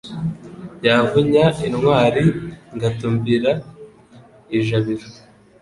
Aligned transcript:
Yavunya 0.85 1.45
intwari 1.67 2.23
ngatumbira 2.75 3.51
i 4.57 4.59
Jabiro. 4.67 5.07